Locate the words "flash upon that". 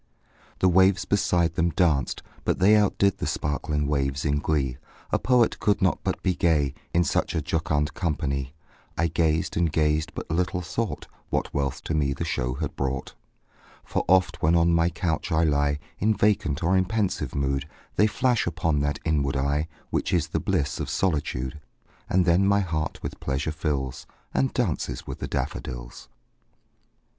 18.07-18.97